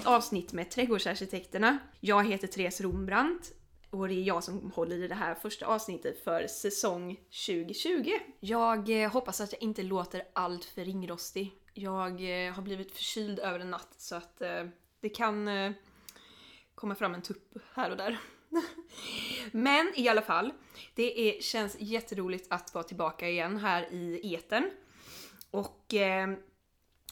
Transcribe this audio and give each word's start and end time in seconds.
nytt 0.00 0.06
avsnitt 0.06 0.52
med 0.52 0.70
Trädgårdsarkitekterna. 0.70 1.78
Jag 2.00 2.26
heter 2.26 2.46
Therese 2.46 2.80
Rombrandt 2.80 3.52
och 3.90 4.08
det 4.08 4.14
är 4.14 4.22
jag 4.22 4.44
som 4.44 4.72
håller 4.74 4.96
i 4.96 5.08
det 5.08 5.14
här 5.14 5.34
första 5.34 5.66
avsnittet 5.66 6.24
för 6.24 6.46
säsong 6.46 7.16
2020. 7.46 8.10
Jag 8.40 9.02
eh, 9.02 9.10
hoppas 9.12 9.40
att 9.40 9.52
jag 9.52 9.62
inte 9.62 9.82
låter 9.82 10.22
allt 10.32 10.64
för 10.64 10.84
ringrostig. 10.84 11.52
Jag 11.74 12.46
eh, 12.46 12.52
har 12.52 12.62
blivit 12.62 12.92
förkyld 12.92 13.38
över 13.38 13.60
en 13.60 13.70
natt 13.70 13.94
så 13.96 14.16
att 14.16 14.40
eh, 14.40 14.64
det 15.00 15.08
kan 15.08 15.48
eh, 15.48 15.72
komma 16.74 16.94
fram 16.94 17.14
en 17.14 17.22
tupp 17.22 17.56
här 17.74 17.90
och 17.90 17.96
där. 17.96 18.18
Men 19.52 19.92
i 19.96 20.08
alla 20.08 20.22
fall, 20.22 20.52
det 20.94 21.28
är, 21.28 21.42
känns 21.42 21.76
jätteroligt 21.80 22.46
att 22.50 22.74
vara 22.74 22.84
tillbaka 22.84 23.28
igen 23.28 23.56
här 23.56 23.92
i 23.92 24.34
eten. 24.34 24.70
Och 25.50 25.94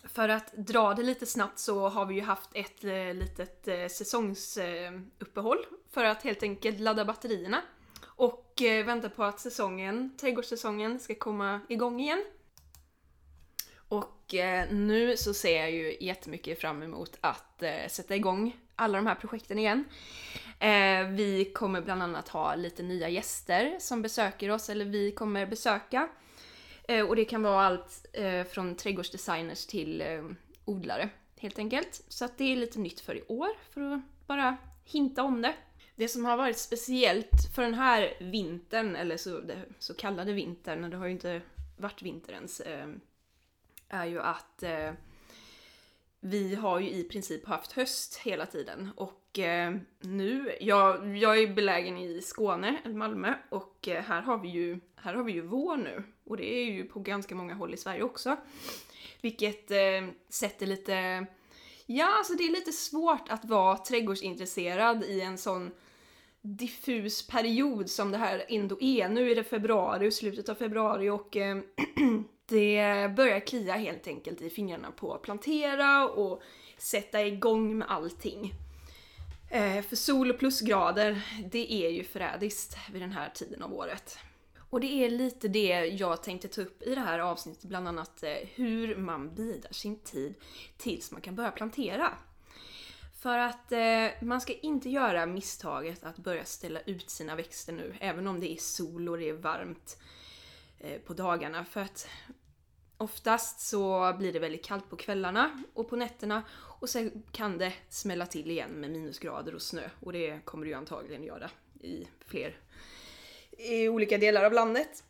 för 0.05 0.29
att 0.29 0.53
dra 0.53 0.95
det 0.95 1.03
lite 1.03 1.27
snabbt 1.27 1.59
så 1.59 1.89
har 1.89 2.07
vi 2.07 2.15
ju 2.15 2.21
haft 2.21 2.51
ett 2.55 2.85
eh, 2.85 3.15
litet 3.15 3.69
eh, 3.69 3.87
säsongsuppehåll 3.87 5.59
för 5.91 6.05
att 6.05 6.23
helt 6.23 6.43
enkelt 6.43 6.81
ladda 6.81 7.05
batterierna 7.05 7.63
och 8.05 8.63
eh, 8.63 8.85
vänta 8.85 9.09
på 9.09 9.25
att 9.25 9.41
säsongen, 9.41 10.17
trädgårdssäsongen 10.21 11.01
ska 11.01 11.15
komma 11.15 11.61
igång 11.69 12.01
igen. 12.01 12.25
Och 13.89 14.35
nu 14.71 15.17
så 15.17 15.35
ser 15.35 15.61
jag 15.61 15.71
ju 15.71 15.97
jättemycket 16.01 16.61
fram 16.61 16.83
emot 16.83 17.19
att 17.21 17.63
sätta 17.89 18.17
igång 18.17 18.57
alla 18.77 18.99
de 18.99 19.07
här 19.07 19.15
projekten 19.15 19.59
igen. 19.59 19.85
Vi 21.11 21.53
kommer 21.55 21.81
bland 21.81 22.03
annat 22.03 22.29
ha 22.29 22.55
lite 22.55 22.83
nya 22.83 23.09
gäster 23.09 23.77
som 23.81 24.03
besöker 24.03 24.51
oss, 24.51 24.71
eller 24.71 24.85
vi 24.85 25.13
kommer 25.13 25.47
besöka. 25.47 26.09
Eh, 26.89 27.07
och 27.07 27.17
det 27.17 27.25
kan 27.25 27.43
vara 27.43 27.63
allt 27.63 28.07
eh, 28.13 28.45
från 28.45 28.75
trädgårdsdesigners 28.75 29.67
till 29.67 30.01
eh, 30.01 30.25
odlare 30.65 31.09
helt 31.37 31.59
enkelt. 31.59 32.05
Så 32.09 32.25
att 32.25 32.39
det 32.39 32.53
är 32.53 32.57
lite 32.57 32.79
nytt 32.79 33.01
för 33.01 33.15
i 33.15 33.23
år, 33.29 33.49
för 33.71 33.81
att 33.81 34.01
bara 34.27 34.57
hinta 34.85 35.23
om 35.23 35.43
det. 35.43 35.55
Det 35.97 36.09
som 36.09 36.25
har 36.25 36.37
varit 36.37 36.59
speciellt 36.59 37.55
för 37.55 37.63
den 37.63 37.75
här 37.75 38.15
vintern, 38.21 38.97
eller 38.97 39.17
så, 39.17 39.41
så 39.79 39.95
kallade 39.95 40.33
vintern, 40.33 40.91
det 40.91 40.97
har 40.97 41.07
ju 41.07 41.13
inte 41.13 41.41
varit 41.77 42.03
vinter 42.03 42.33
ens, 42.33 42.63
är 43.89 44.05
ju 44.05 44.21
att 44.21 44.65
vi 46.21 46.55
har 46.55 46.81
ju 46.81 46.91
i 46.91 47.05
princip 47.05 47.47
haft 47.47 47.73
höst 47.73 48.17
hela 48.17 48.47
tiden 48.47 48.91
och 48.97 49.39
eh, 49.39 49.77
nu, 50.01 50.57
jag, 50.61 51.17
jag 51.17 51.39
är 51.39 51.55
belägen 51.55 51.99
i 51.99 52.23
Skåne, 52.23 52.79
Malmö, 52.85 53.35
och 53.49 53.89
eh, 53.89 54.03
här 54.03 54.23
har 54.23 54.39
vi 54.39 54.49
ju, 54.49 54.81
här 54.97 55.15
har 55.15 55.25
vi 55.25 55.33
ju 55.33 55.41
vår 55.41 55.77
nu. 55.77 56.03
Och 56.25 56.37
det 56.37 56.55
är 56.55 56.65
ju 56.65 56.85
på 56.85 57.01
ganska 57.01 57.35
många 57.35 57.55
håll 57.55 57.75
i 57.75 57.77
Sverige 57.77 58.03
också. 58.03 58.37
Vilket 59.21 59.71
eh, 59.71 60.09
sätter 60.29 60.67
lite... 60.67 61.27
Ja, 61.87 62.19
alltså 62.19 62.35
det 62.35 62.45
är 62.45 62.51
lite 62.51 62.73
svårt 62.73 63.29
att 63.29 63.45
vara 63.45 63.77
trädgårdsintresserad 63.77 65.05
i 65.05 65.21
en 65.21 65.39
sån 65.39 65.71
diffus 66.41 67.27
period 67.27 67.91
som 67.91 68.11
det 68.11 68.19
här 68.19 68.45
ändå 68.49 68.77
är. 68.81 69.09
Nu 69.09 69.31
är 69.31 69.37
det 69.37 69.45
februari, 69.45 70.11
slutet 70.11 70.49
av 70.49 70.55
februari 70.55 71.11
och 71.11 71.37
eh, 71.37 71.59
det 72.49 73.11
börjar 73.17 73.41
klia 73.41 73.75
helt 73.75 74.07
enkelt 74.07 74.41
i 74.41 74.51
fingrarna 74.51 74.91
på 74.91 75.15
att 75.15 75.23
plantera 75.23 76.09
och 76.09 76.43
sätta 76.79 77.27
igång 77.27 77.79
med 77.79 77.91
allting. 77.91 78.55
Eh, 79.51 79.83
för 79.83 79.97
sol 79.97 80.31
och 80.31 80.39
plusgrader, 80.39 81.23
det 81.53 81.73
är 81.73 81.91
ju 81.91 82.05
förrädiskt 82.05 82.77
vid 82.93 83.03
den 83.03 83.13
här 83.13 83.31
tiden 83.35 83.63
av 83.63 83.75
året. 83.75 84.19
Och 84.71 84.81
det 84.81 85.05
är 85.05 85.11
lite 85.11 85.49
det 85.49 85.87
jag 85.87 86.23
tänkte 86.23 86.49
ta 86.49 86.61
upp 86.61 86.83
i 86.83 86.95
det 86.95 87.01
här 87.01 87.19
avsnittet, 87.19 87.65
bland 87.65 87.89
annat 87.89 88.23
eh, 88.23 88.33
hur 88.55 88.97
man 88.97 89.35
bidar 89.35 89.73
sin 89.73 89.99
tid 89.99 90.35
tills 90.77 91.13
man 91.13 91.21
kan 91.21 91.35
börja 91.35 91.51
plantera. 91.51 92.19
För 93.21 93.39
att 93.39 93.73
eh, 93.73 94.07
man 94.21 94.41
ska 94.41 94.53
inte 94.53 94.91
göra 94.91 95.27
misstaget 95.27 96.05
att 96.05 96.17
börja 96.17 96.45
ställa 96.45 96.81
ut 96.81 97.11
sina 97.11 97.37
växter 97.37 97.73
nu, 97.73 97.95
även 98.01 98.27
om 98.27 98.41
det 98.41 98.53
är 98.53 98.57
sol 98.57 99.09
och 99.09 99.19
det 99.19 99.29
är 99.29 99.33
varmt 99.33 99.99
eh, 100.79 101.01
på 101.01 101.15
dagarna. 101.15 101.65
För 101.65 101.81
att 101.81 102.09
oftast 102.99 103.61
så 103.61 104.15
blir 104.19 104.33
det 104.33 104.39
väldigt 104.39 104.65
kallt 104.65 104.91
på 104.91 104.97
kvällarna 104.97 105.63
och 105.75 105.89
på 105.89 105.97
nätterna 105.97 106.43
och 106.81 106.89
sen 106.89 107.23
kan 107.33 107.59
det 107.59 107.73
smälla 107.89 108.27
till 108.27 108.51
igen 108.51 108.71
med 108.71 108.91
minusgrader 108.91 109.55
och 109.55 109.63
snö 109.63 109.89
och 110.01 110.13
det 110.13 110.45
kommer 110.45 110.65
det 110.65 110.71
ju 110.71 110.77
antagligen 110.77 111.25
göra 111.25 111.51
i 111.81 112.09
fler 112.27 112.57
i 113.59 113.89
olika 113.89 114.19
delar 114.19 114.45
av 114.45 114.53
landet. 114.53 115.05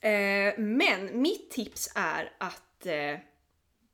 Eh, 0.00 0.58
men 0.58 1.22
mitt 1.22 1.50
tips 1.50 1.92
är 1.94 2.32
att 2.38 2.86
eh, 2.86 3.18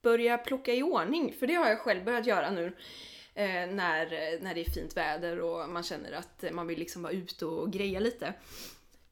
börja 0.02 0.38
plocka 0.38 0.74
i 0.74 0.82
ordning, 0.82 1.34
för 1.38 1.46
det 1.46 1.54
har 1.54 1.68
jag 1.68 1.78
själv 1.78 2.04
börjat 2.04 2.26
göra 2.26 2.50
nu 2.50 2.66
eh, 3.34 3.44
när, 3.66 4.40
när 4.42 4.54
det 4.54 4.60
är 4.60 4.70
fint 4.70 4.96
väder 4.96 5.40
och 5.40 5.68
man 5.68 5.82
känner 5.82 6.12
att 6.12 6.44
man 6.52 6.66
vill 6.66 6.78
liksom 6.78 7.02
vara 7.02 7.12
ute 7.12 7.46
och 7.46 7.72
greja 7.72 8.00
lite. 8.00 8.34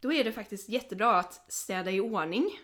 Då 0.01 0.13
är 0.13 0.25
det 0.25 0.33
faktiskt 0.33 0.69
jättebra 0.69 1.17
att 1.17 1.53
städa 1.53 1.91
i 1.91 2.01
ordning. 2.01 2.61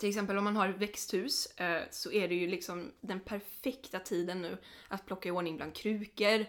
Till 0.00 0.08
exempel 0.08 0.38
om 0.38 0.44
man 0.44 0.56
har 0.56 0.68
ett 0.68 0.76
växthus 0.76 1.46
eh, 1.46 1.82
så 1.90 2.12
är 2.12 2.28
det 2.28 2.34
ju 2.34 2.46
liksom 2.46 2.92
den 3.00 3.20
perfekta 3.20 3.98
tiden 3.98 4.42
nu 4.42 4.58
att 4.88 5.06
plocka 5.06 5.28
i 5.28 5.32
ordning 5.32 5.56
bland 5.56 5.74
krukor, 5.74 6.46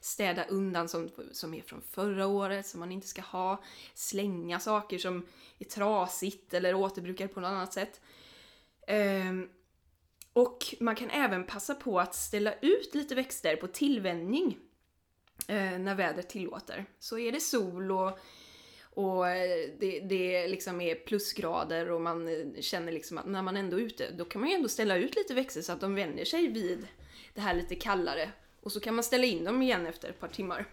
städa 0.00 0.44
undan 0.44 0.88
som, 0.88 1.10
som 1.32 1.54
är 1.54 1.62
från 1.62 1.82
förra 1.82 2.26
året 2.26 2.66
som 2.66 2.80
man 2.80 2.92
inte 2.92 3.06
ska 3.06 3.22
ha, 3.22 3.62
slänga 3.94 4.60
saker 4.60 4.98
som 4.98 5.26
är 5.58 5.64
trasigt 5.64 6.54
eller 6.54 6.74
återbrukar 6.74 7.28
på 7.28 7.40
något 7.40 7.48
annat 7.48 7.72
sätt. 7.72 8.00
Ehm, 8.86 9.48
och 10.32 10.74
man 10.80 10.96
kan 10.96 11.10
även 11.10 11.46
passa 11.46 11.74
på 11.74 12.00
att 12.00 12.14
ställa 12.14 12.54
ut 12.54 12.94
lite 12.94 13.14
växter 13.14 13.56
på 13.56 13.66
tillvänjning 13.66 14.58
eh, 15.46 15.78
när 15.78 15.94
vädret 15.94 16.28
tillåter. 16.28 16.86
Så 16.98 17.18
är 17.18 17.32
det 17.32 17.40
sol 17.40 17.92
och, 17.92 18.18
och 18.94 19.28
eh, 19.28 19.70
det, 19.78 20.00
det 20.00 20.48
liksom 20.48 20.80
är 20.80 20.94
plusgrader 20.94 21.90
och 21.90 22.00
man 22.00 22.28
eh, 22.28 22.60
känner 22.60 22.92
liksom 22.92 23.18
att 23.18 23.26
när 23.26 23.42
man 23.42 23.56
ändå 23.56 23.76
är 23.76 23.82
ute, 23.82 24.10
då 24.10 24.24
kan 24.24 24.40
man 24.40 24.50
ju 24.50 24.56
ändå 24.56 24.68
ställa 24.68 24.96
ut 24.96 25.16
lite 25.16 25.34
växter 25.34 25.62
så 25.62 25.72
att 25.72 25.80
de 25.80 25.94
vänjer 25.94 26.24
sig 26.24 26.48
vid 26.48 26.86
det 27.34 27.40
här 27.40 27.54
lite 27.54 27.74
kallare 27.74 28.30
och 28.60 28.72
så 28.72 28.80
kan 28.80 28.94
man 28.94 29.04
ställa 29.04 29.24
in 29.24 29.44
dem 29.44 29.62
igen 29.62 29.86
efter 29.86 30.08
ett 30.08 30.20
par 30.20 30.28
timmar. 30.28 30.66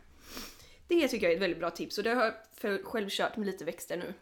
Det 0.88 1.08
tycker 1.08 1.26
jag 1.26 1.32
är 1.32 1.36
ett 1.36 1.42
väldigt 1.42 1.60
bra 1.60 1.70
tips 1.70 1.98
och 1.98 2.04
det 2.04 2.14
har 2.14 2.34
jag 2.62 2.86
själv 2.86 3.10
kört 3.10 3.38
med 3.38 3.46
lite 3.46 3.66
växter 3.66 3.98
nu. 3.98 4.14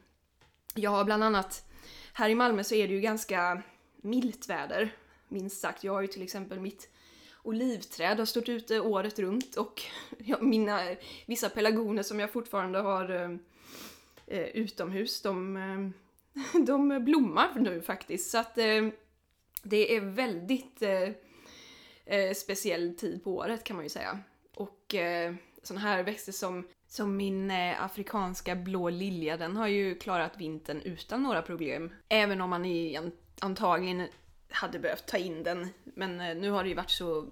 Jag 0.76 0.92
har 0.92 1.04
bland 1.04 1.24
annat, 1.24 1.66
här 2.14 2.30
i 2.30 2.36
Malmö 2.36 2.64
så 2.64 2.76
är 2.76 2.88
det 2.88 2.94
ju 2.94 3.02
ganska 3.02 3.62
milt 4.02 4.50
väder, 4.50 4.96
minst 5.28 5.62
sagt. 5.62 5.84
Jag 5.84 5.94
har 5.94 6.02
ju 6.02 6.08
till 6.08 6.24
exempel 6.24 6.60
mitt 6.60 6.90
olivträd 7.44 8.18
har 8.18 8.26
stått 8.26 8.50
ute 8.50 8.80
året 8.80 9.20
runt 9.20 9.56
och 9.56 9.82
mina, 10.42 10.96
vissa 11.26 11.50
pelargoner 11.50 12.04
som 12.04 12.20
jag 12.20 12.32
fortfarande 12.32 12.80
har 12.80 13.10
eh, 13.10 13.38
eh, 14.28 14.44
utomhus, 14.44 15.22
de, 15.22 15.58
eh, 15.58 16.62
de 16.66 17.04
blommar 17.06 17.54
nu 17.56 17.82
faktiskt. 17.82 18.32
Så 18.32 18.38
att 18.38 18.58
eh, 18.58 18.88
det 19.64 19.96
är 19.96 20.02
väldigt 20.02 20.82
eh, 20.82 21.10
eh, 22.06 22.34
speciell 22.34 22.98
tid 22.98 23.24
på 23.24 23.36
året 23.36 23.64
kan 23.64 23.76
man 23.76 23.86
ju 23.86 23.90
säga. 23.90 24.20
Och 24.56 24.96
eh, 24.96 25.34
sådana 25.64 25.82
här 25.82 26.04
växter 26.04 26.32
som, 26.32 26.68
som 26.88 27.18
min 27.18 27.52
eh, 27.52 27.84
afrikanska 27.84 28.56
blå 28.56 28.90
lilja, 28.90 29.38
den 29.38 29.56
har 29.56 29.68
ju 29.68 29.96
klarat 29.96 30.38
vintern 30.38 30.82
utan 30.82 31.24
några 31.24 31.42
problem. 31.42 31.94
Även 32.10 32.42
om 32.42 32.50
man 32.50 32.66
i, 32.66 33.00
antagligen 33.40 34.08
hade 34.50 34.80
behövt 34.80 35.06
ta 35.06 35.18
in 35.18 35.44
den. 35.44 35.68
Men 35.84 36.22
eh, 36.22 36.36
nu 36.36 36.50
har 36.50 36.64
det 36.64 36.70
ju 36.70 36.76
varit 36.76 36.90
så 36.90 37.28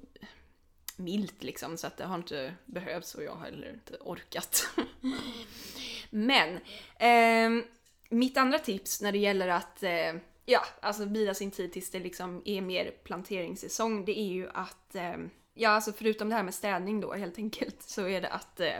milt 0.97 1.43
liksom 1.43 1.77
så 1.77 1.87
att 1.87 1.97
det 1.97 2.05
har 2.05 2.15
inte 2.15 2.55
behövts 2.65 3.15
och 3.15 3.23
jag 3.23 3.35
har 3.35 3.45
heller 3.45 3.69
inte 3.69 3.97
orkat. 3.99 4.69
Men 6.13 6.59
eh, 6.99 7.65
mitt 8.09 8.37
andra 8.37 8.59
tips 8.59 9.01
när 9.01 9.11
det 9.11 9.17
gäller 9.17 9.47
att 9.47 9.83
eh, 9.83 10.13
ja, 10.45 10.65
alltså 10.81 11.05
bida 11.05 11.33
sin 11.33 11.51
tid 11.51 11.73
tills 11.73 11.89
det 11.89 11.99
liksom 11.99 12.41
är 12.45 12.61
mer 12.61 12.91
planteringssäsong, 13.03 14.05
det 14.05 14.19
är 14.19 14.27
ju 14.27 14.49
att, 14.53 14.95
eh, 14.95 15.15
ja 15.53 15.69
alltså 15.69 15.93
förutom 15.93 16.29
det 16.29 16.35
här 16.35 16.43
med 16.43 16.53
städning 16.53 17.01
då 17.01 17.13
helt 17.13 17.37
enkelt, 17.37 17.83
så 17.83 18.07
är 18.07 18.21
det 18.21 18.29
att 18.29 18.59
eh, 18.59 18.79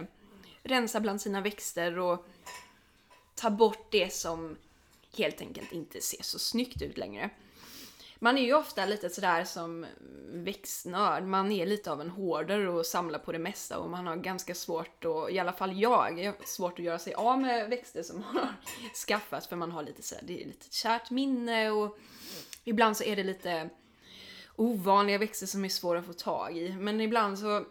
rensa 0.63 0.99
bland 0.99 1.21
sina 1.21 1.41
växter 1.41 1.99
och 1.99 2.25
ta 3.35 3.49
bort 3.49 3.91
det 3.91 4.13
som 4.13 4.57
helt 5.17 5.41
enkelt 5.41 5.71
inte 5.71 6.01
ser 6.01 6.23
så 6.23 6.39
snyggt 6.39 6.81
ut 6.81 6.97
längre 6.97 7.29
man 8.23 8.37
är 8.37 8.41
ju 8.41 8.53
ofta 8.53 8.85
lite 8.85 9.09
sådär 9.09 9.43
som 9.43 9.85
växtnörd, 10.33 11.23
man 11.23 11.51
är 11.51 11.65
lite 11.65 11.91
av 11.91 12.01
en 12.01 12.09
hoarder 12.09 12.67
och 12.67 12.85
samlar 12.85 13.19
på 13.19 13.31
det 13.31 13.39
mesta 13.39 13.79
och 13.79 13.89
man 13.89 14.07
har 14.07 14.15
ganska 14.15 14.55
svårt 14.55 15.05
att, 15.05 15.31
i 15.31 15.39
alla 15.39 15.53
fall 15.53 15.79
jag, 15.79 16.33
svårt 16.45 16.79
att 16.79 16.85
göra 16.85 16.99
sig 16.99 17.13
av 17.13 17.41
med 17.41 17.69
växter 17.69 18.03
som 18.03 18.19
man 18.19 18.35
har 18.35 18.53
skaffat 19.07 19.45
för 19.45 19.55
man 19.55 19.71
har 19.71 19.83
lite 19.83 20.03
sådär, 20.03 20.23
det 20.27 20.41
är 20.41 20.45
lite 20.45 20.75
kärt 20.75 21.09
minne 21.09 21.69
och 21.69 21.97
ibland 22.63 22.97
så 22.97 23.03
är 23.03 23.15
det 23.15 23.23
lite 23.23 23.69
ovanliga 24.55 25.17
växter 25.17 25.47
som 25.47 25.65
är 25.65 25.69
svåra 25.69 25.99
att 25.99 26.05
få 26.05 26.13
tag 26.13 26.57
i. 26.57 26.75
Men 26.75 27.01
ibland 27.01 27.39
så, 27.39 27.65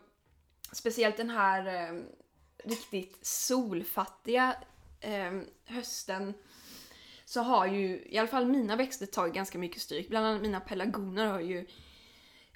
speciellt 0.72 1.16
den 1.16 1.30
här 1.30 1.66
eh, 1.66 2.00
riktigt 2.64 3.26
solfattiga 3.26 4.56
eh, 5.00 5.40
hösten 5.64 6.34
så 7.32 7.40
har 7.40 7.66
ju 7.66 8.02
i 8.06 8.18
alla 8.18 8.28
fall 8.28 8.46
mina 8.46 8.76
växter 8.76 9.06
tagit 9.06 9.34
ganska 9.34 9.58
mycket 9.58 9.82
stryk. 9.82 10.08
Bland 10.08 10.26
annat 10.26 10.42
mina 10.42 10.60
pelargoner 10.60 11.26
har 11.26 11.40
ju 11.40 11.66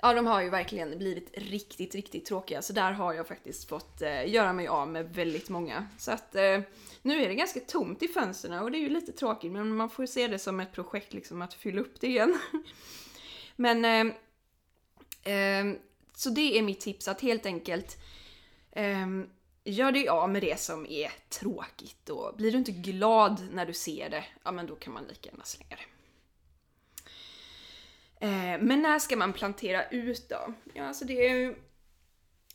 Ja, 0.03 0.15
de 0.15 0.27
har 0.27 0.43
ju 0.43 0.51
verkligen 0.51 0.99
blivit 0.99 1.31
riktigt, 1.39 1.95
riktigt 1.95 2.25
tråkiga. 2.25 2.63
Så 2.63 2.73
där 2.73 2.93
har 2.93 3.13
jag 3.13 3.29
faktiskt 3.29 3.69
fått 3.69 4.03
eh, 4.03 4.31
göra 4.31 4.53
mig 4.53 4.69
av 4.69 4.89
med 4.89 5.15
väldigt 5.15 5.49
många. 5.49 5.87
Så 5.99 6.13
att 6.13 6.35
eh, 6.35 6.61
nu 7.03 7.23
är 7.23 7.29
det 7.29 7.35
ganska 7.35 7.61
tomt 7.61 8.03
i 8.03 8.09
fönstren 8.09 8.63
och 8.63 8.71
det 8.71 8.79
är 8.79 8.81
ju 8.81 8.89
lite 8.89 9.13
tråkigt 9.13 9.53
men 9.53 9.77
man 9.77 9.91
får 9.91 10.07
se 10.07 10.29
det 10.29 10.39
som 10.39 10.61
ett 10.61 10.73
projekt 10.73 11.15
liksom 11.15 11.43
att 11.43 11.55
fylla 11.55 11.81
upp 11.81 12.01
det 12.01 12.07
igen. 12.07 12.39
men 13.57 13.85
eh, 13.85 15.35
eh, 15.35 15.65
så 16.15 16.31
det 16.31 16.59
är 16.59 16.63
mitt 16.63 16.81
tips 16.81 17.09
att 17.09 17.21
helt 17.21 17.47
enkelt 17.47 17.97
eh, 18.73 19.07
gör 19.67 19.93
dig 19.93 20.09
av 20.09 20.31
med 20.31 20.43
det 20.43 20.61
som 20.61 20.87
är 20.87 21.13
tråkigt 21.29 22.11
och 22.11 22.37
blir 22.37 22.53
du 22.53 22.59
inte 22.59 22.73
glad 22.73 23.49
när 23.53 23.67
du 23.67 23.73
ser 23.73 24.11
det, 24.11 24.25
ja 24.45 24.53
men 24.53 24.67
då 24.67 24.77
kan 24.77 24.93
man 24.93 25.05
lika 25.05 25.31
gärna 25.31 25.45
slänga 25.45 25.77
det. 25.77 25.87
Eh, 28.21 28.61
men 28.61 28.83
när 28.83 28.99
ska 28.99 29.17
man 29.17 29.33
plantera 29.33 29.89
ut 29.89 30.29
då? 30.29 30.55
Ja, 30.75 30.85
alltså 30.85 31.05
det 31.05 31.27
är 31.27 31.35
ju, 31.35 31.55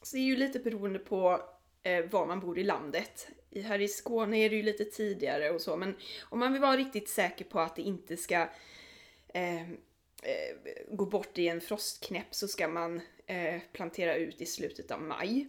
så 0.02 0.16
det 0.16 0.22
är 0.22 0.26
ju 0.26 0.36
lite 0.36 0.60
beroende 0.60 1.00
på 1.00 1.42
eh, 1.84 2.06
var 2.06 2.26
man 2.26 2.40
bor 2.40 2.60
i 2.60 2.64
landet. 2.64 3.28
I, 3.50 3.62
här 3.62 3.82
i 3.82 3.88
Skåne 3.88 4.38
är 4.38 4.50
det 4.50 4.56
ju 4.56 4.64
lite 4.64 4.86
tidigare 4.86 5.50
och 5.50 5.62
så, 5.62 5.78
men 5.78 5.96
om 6.22 6.40
man 6.40 6.54
vill 6.54 6.62
vara 6.62 6.78
riktigt 6.78 7.10
säker 7.10 7.46
på 7.46 7.60
att 7.60 7.76
det 7.76 7.82
inte 7.82 8.18
ska 8.18 8.50
eh, 9.34 9.62
eh 9.62 9.68
gå 10.92 11.06
bort 11.06 11.38
i 11.38 11.48
en 11.48 11.62
frostknäpp 11.62 12.36
så 12.36 12.48
ska 12.48 12.68
man 12.68 13.02
eh, 13.26 13.62
plantera 13.72 14.16
ut 14.16 14.42
i 14.42 14.46
slutet 14.46 14.92
av 14.92 15.02
maj. 15.02 15.48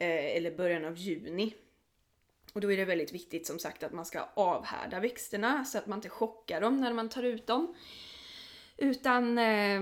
Eh, 0.00 0.36
eller 0.36 0.50
början 0.50 0.84
av 0.84 0.96
juni. 0.96 1.54
Och 2.52 2.60
då 2.60 2.72
är 2.72 2.76
det 2.76 2.84
väldigt 2.84 3.12
viktigt 3.12 3.46
som 3.46 3.58
sagt 3.58 3.82
att 3.82 3.92
man 3.92 4.04
ska 4.04 4.28
avhärda 4.34 5.00
växterna 5.00 5.64
så 5.64 5.78
att 5.78 5.86
man 5.86 5.98
inte 5.98 6.08
chockar 6.08 6.60
dem 6.60 6.80
när 6.80 6.92
man 6.92 7.08
tar 7.08 7.22
ut 7.22 7.46
dem. 7.46 7.74
Utan 8.76 9.38
eh, 9.38 9.80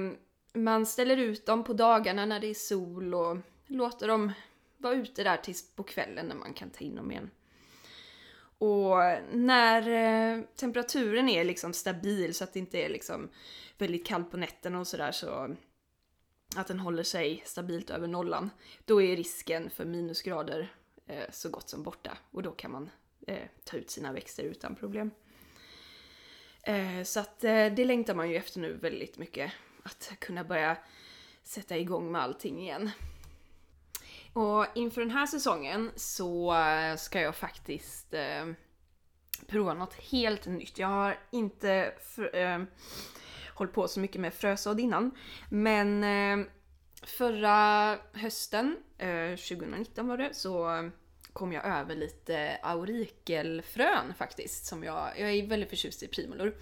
man 0.52 0.86
ställer 0.86 1.16
ut 1.16 1.46
dem 1.46 1.64
på 1.64 1.72
dagarna 1.72 2.26
när 2.26 2.40
det 2.40 2.46
är 2.46 2.54
sol 2.54 3.14
och 3.14 3.36
låter 3.66 4.08
dem 4.08 4.32
vara 4.76 4.94
ute 4.94 5.24
där 5.24 5.36
tills 5.36 5.74
på 5.74 5.82
kvällen 5.82 6.26
när 6.26 6.34
man 6.34 6.52
kan 6.52 6.70
ta 6.70 6.84
in 6.84 6.96
dem 6.96 7.10
igen. 7.10 7.30
Och 8.58 8.96
när 9.32 9.88
eh, 9.88 10.42
temperaturen 10.56 11.28
är 11.28 11.44
liksom 11.44 11.72
stabil 11.72 12.34
så 12.34 12.44
att 12.44 12.52
det 12.52 12.58
inte 12.58 12.78
är 12.78 12.88
liksom 12.88 13.28
väldigt 13.78 14.06
kallt 14.06 14.30
på 14.30 14.36
nätterna 14.36 14.80
och 14.80 14.86
sådär 14.86 15.12
så 15.12 15.56
att 16.58 16.66
den 16.66 16.80
håller 16.80 17.02
sig 17.02 17.42
stabilt 17.46 17.90
över 17.90 18.08
nollan, 18.08 18.50
då 18.84 19.02
är 19.02 19.16
risken 19.16 19.70
för 19.70 19.84
minusgrader 19.84 20.72
eh, 21.06 21.24
så 21.30 21.48
gott 21.48 21.68
som 21.68 21.82
borta 21.82 22.18
och 22.30 22.42
då 22.42 22.50
kan 22.50 22.72
man 22.72 22.90
eh, 23.26 23.48
ta 23.64 23.76
ut 23.76 23.90
sina 23.90 24.12
växter 24.12 24.42
utan 24.42 24.74
problem. 24.74 25.10
Eh, 26.62 27.02
så 27.04 27.20
att 27.20 27.44
eh, 27.44 27.66
det 27.66 27.84
längtar 27.84 28.14
man 28.14 28.30
ju 28.30 28.36
efter 28.36 28.60
nu 28.60 28.72
väldigt 28.72 29.18
mycket. 29.18 29.52
Att 29.82 30.12
kunna 30.18 30.44
börja 30.44 30.76
sätta 31.42 31.76
igång 31.76 32.12
med 32.12 32.22
allting 32.22 32.60
igen. 32.60 32.90
Och 34.32 34.66
inför 34.74 35.00
den 35.00 35.10
här 35.10 35.26
säsongen 35.26 35.90
så 35.96 36.54
eh, 36.54 36.96
ska 36.96 37.20
jag 37.20 37.36
faktiskt 37.36 38.14
eh, 38.14 38.46
prova 39.46 39.74
något 39.74 39.94
helt 39.94 40.46
nytt. 40.46 40.78
Jag 40.78 40.88
har 40.88 41.18
inte 41.30 41.92
eh, 42.32 42.62
hållit 43.58 43.72
på 43.72 43.88
så 43.88 44.00
mycket 44.00 44.20
med 44.20 44.34
frösådd 44.34 44.80
innan. 44.80 45.10
Men 45.48 46.04
eh, 46.04 46.46
förra 47.02 47.96
hösten, 48.12 48.76
eh, 48.98 49.36
2019 49.36 50.08
var 50.08 50.16
det, 50.16 50.34
så 50.34 50.90
kom 51.32 51.52
jag 51.52 51.64
över 51.64 51.94
lite 51.94 52.58
aurikelfrön 52.62 54.14
faktiskt. 54.18 54.66
Som 54.66 54.84
jag, 54.84 55.12
jag 55.18 55.30
är 55.30 55.46
väldigt 55.46 55.70
förtjust 55.70 56.02
i 56.02 56.08
primulor. 56.08 56.54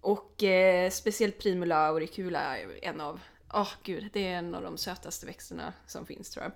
Och 0.00 0.42
eh, 0.42 0.90
speciellt 0.90 1.38
Primula 1.38 1.76
auricula 1.76 2.58
är 2.58 2.84
en 2.84 3.00
av, 3.00 3.20
åh 3.54 3.62
oh, 3.62 3.68
gud, 3.82 4.10
det 4.12 4.26
är 4.26 4.38
en 4.38 4.54
av 4.54 4.62
de 4.62 4.78
sötaste 4.78 5.26
växterna 5.26 5.72
som 5.86 6.06
finns 6.06 6.30
tror 6.30 6.44
jag. 6.44 6.52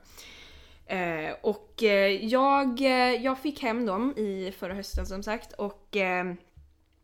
Eh, 0.98 1.34
och 1.40 1.82
eh, 1.82 2.24
jag, 2.24 2.80
eh, 2.80 3.22
jag 3.24 3.38
fick 3.38 3.62
hem 3.62 3.86
dem 3.86 4.14
i 4.16 4.52
förra 4.58 4.74
hösten 4.74 5.06
som 5.06 5.22
sagt 5.22 5.52
och 5.52 5.96
eh, 5.96 6.34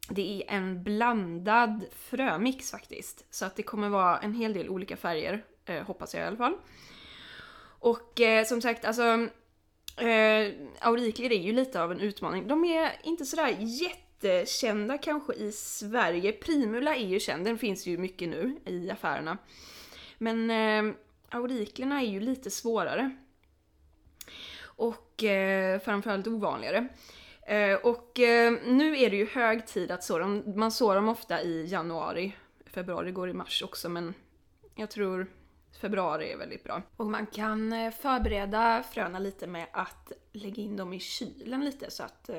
det 0.08 0.42
är 0.42 0.56
en 0.56 0.82
blandad 0.82 1.84
frömix 1.92 2.70
faktiskt. 2.70 3.26
Så 3.30 3.44
att 3.44 3.56
det 3.56 3.62
kommer 3.62 3.88
vara 3.88 4.18
en 4.18 4.34
hel 4.34 4.52
del 4.52 4.68
olika 4.68 4.96
färger, 4.96 5.44
eh, 5.64 5.82
hoppas 5.82 6.14
jag 6.14 6.22
i 6.22 6.26
alla 6.26 6.36
fall. 6.36 6.54
Och 7.78 8.20
eh, 8.20 8.44
som 8.44 8.62
sagt, 8.62 8.84
alltså 8.84 9.28
Eh, 9.96 10.52
aurikler 10.80 11.32
är 11.32 11.40
ju 11.40 11.52
lite 11.52 11.82
av 11.82 11.92
en 11.92 12.00
utmaning. 12.00 12.48
De 12.48 12.64
är 12.64 12.92
inte 13.02 13.24
sådär 13.24 13.56
jättekända 13.58 14.98
kanske 14.98 15.34
i 15.34 15.52
Sverige. 15.52 16.32
Primula 16.32 16.96
är 16.96 17.06
ju 17.06 17.20
känd, 17.20 17.44
den 17.44 17.58
finns 17.58 17.86
ju 17.86 17.98
mycket 17.98 18.28
nu 18.28 18.56
i 18.66 18.90
affärerna. 18.90 19.38
Men 20.18 20.50
eh, 20.50 20.94
auriklerna 21.28 22.00
är 22.00 22.06
ju 22.06 22.20
lite 22.20 22.50
svårare. 22.50 23.10
Och 24.64 25.24
eh, 25.24 25.80
framförallt 25.80 26.26
ovanligare. 26.26 26.88
Eh, 27.46 27.74
och 27.74 28.20
eh, 28.20 28.52
nu 28.64 28.98
är 28.98 29.10
det 29.10 29.16
ju 29.16 29.26
hög 29.26 29.66
tid 29.66 29.90
att 29.90 30.04
så 30.04 30.18
dem. 30.18 30.42
Man 30.56 30.72
sår 30.72 30.94
dem 30.94 31.08
ofta 31.08 31.42
i 31.42 31.66
januari. 31.66 32.36
Februari 32.66 33.12
går 33.12 33.28
i 33.28 33.32
mars 33.32 33.62
också 33.62 33.88
men 33.88 34.14
jag 34.74 34.90
tror 34.90 35.26
Februari 35.80 36.32
är 36.32 36.36
väldigt 36.36 36.64
bra. 36.64 36.82
Och 36.96 37.06
man 37.06 37.26
kan 37.26 37.72
eh, 37.72 37.90
förbereda 37.90 38.84
fröna 38.90 39.18
lite 39.18 39.46
med 39.46 39.66
att 39.72 40.12
lägga 40.32 40.62
in 40.62 40.76
dem 40.76 40.92
i 40.92 41.00
kylen 41.00 41.64
lite 41.64 41.90
så 41.90 42.02
att, 42.02 42.30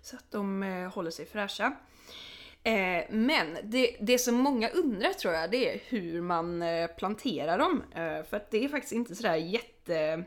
så 0.00 0.16
att 0.16 0.30
de 0.30 0.62
håller 0.94 1.10
sig 1.10 1.26
fräscha. 1.26 1.72
Men 3.08 3.58
det, 3.62 3.96
det 4.00 4.18
som 4.18 4.34
många 4.34 4.68
undrar 4.68 5.12
tror 5.12 5.34
jag, 5.34 5.50
det 5.50 5.74
är 5.74 5.80
hur 5.84 6.20
man 6.22 6.64
planterar 6.98 7.58
dem. 7.58 7.82
För 8.30 8.34
att 8.36 8.50
det 8.50 8.64
är 8.64 8.68
faktiskt 8.68 8.92
inte 8.92 9.14
sådär 9.14 9.36
jätte... 9.36 10.24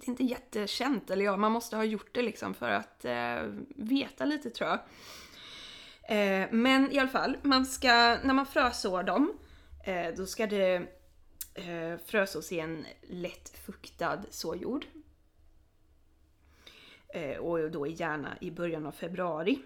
Det 0.00 0.06
är 0.06 0.08
inte 0.08 0.24
jättekänt, 0.24 1.10
eller 1.10 1.24
ja, 1.24 1.36
man 1.36 1.52
måste 1.52 1.76
ha 1.76 1.84
gjort 1.84 2.14
det 2.14 2.22
liksom 2.22 2.54
för 2.54 2.70
att 2.70 3.04
eh, 3.04 3.42
veta 3.76 4.24
lite 4.24 4.50
tror 4.50 4.70
jag. 4.70 4.78
Eh, 6.18 6.48
men 6.50 6.92
i 6.92 6.98
alla 6.98 7.08
fall, 7.08 7.36
man 7.42 7.66
ska, 7.66 7.88
när 8.22 8.34
man 8.34 8.46
frösår 8.46 9.02
dem 9.02 9.38
Eh, 9.88 10.14
då 10.14 10.26
ska 10.26 10.46
det 10.46 10.74
eh, 11.54 11.98
frösås 12.04 12.52
i 12.52 12.60
en 12.60 12.86
lätt 13.02 13.48
fuktad 13.48 14.22
såjord. 14.30 14.86
Eh, 17.14 17.36
och 17.36 17.70
då 17.70 17.86
gärna 17.86 18.38
i 18.40 18.50
början 18.50 18.86
av 18.86 18.92
februari. 18.92 19.58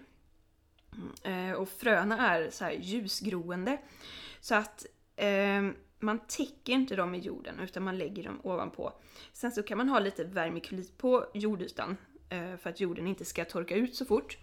Mm, 0.93 1.49
eh, 1.49 1.55
och 1.55 1.69
fröna 1.69 2.29
är 2.29 2.49
så 2.49 2.69
ljusgroende. 2.79 3.77
Så 4.39 4.55
att 4.55 4.85
man 6.03 6.19
täcker 6.19 6.73
inte 6.73 6.95
dem 6.95 7.15
i 7.15 7.19
jorden 7.19 7.59
utan 7.59 7.83
man 7.83 7.97
lägger 7.97 8.23
dem 8.23 8.39
ovanpå. 8.43 8.93
Sen 9.33 9.51
så 9.51 9.63
kan 9.63 9.77
man 9.77 9.89
ha 9.89 9.99
lite 9.99 10.23
vermikulit 10.23 10.97
på 10.97 11.25
jordytan 11.33 11.97
eh, 12.29 12.57
för 12.57 12.69
att 12.69 12.79
jorden 12.79 13.07
inte 13.07 13.25
ska 13.25 13.45
torka 13.45 13.75
ut 13.75 13.95
så 13.95 14.05
fort. 14.05 14.37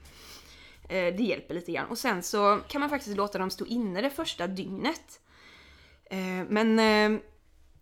Eh, 0.89 1.15
det 1.17 1.23
hjälper 1.23 1.55
lite 1.55 1.73
grann. 1.73 1.89
Och 1.89 1.99
sen 1.99 2.23
så 2.23 2.61
kan 2.69 2.81
man 2.81 2.91
faktiskt 2.91 3.17
låta 3.17 3.39
dem 3.39 3.51
stå 3.51 3.67
inne 3.67 4.01
det 4.01 4.11
första 4.11 4.47
dygnet. 4.47 5.21
Eh, 6.05 6.47
men 6.49 6.79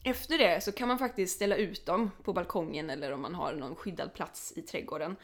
efter 0.04 0.38
det 0.38 0.64
så 0.64 0.72
kan 0.72 0.88
man 0.88 0.98
faktiskt 0.98 1.36
ställa 1.36 1.56
ut 1.56 1.86
dem 1.86 2.10
på 2.22 2.32
balkongen 2.32 2.90
eller 2.90 3.12
om 3.12 3.22
man 3.22 3.34
har 3.34 3.52
någon 3.52 3.76
skyddad 3.76 4.14
plats 4.14 4.52
i 4.56 4.62
trädgården. 4.62 5.16